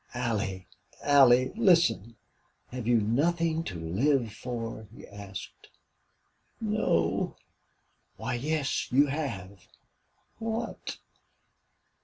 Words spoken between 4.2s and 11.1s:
for?" he asked. "No." "Why, yes, you have." "What?"